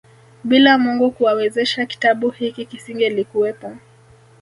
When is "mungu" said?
0.77-1.11